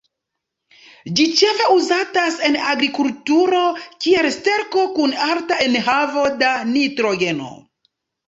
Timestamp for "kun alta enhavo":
4.95-6.23